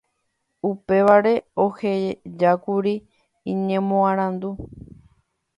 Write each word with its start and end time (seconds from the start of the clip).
upévare 0.69 1.33
ohejákuri 1.65 2.93
iñemoarandu 3.51 4.49